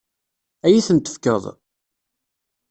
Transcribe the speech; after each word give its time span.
Ad 0.65 0.71
iyi-tent-tefkeḍ? 0.71 1.43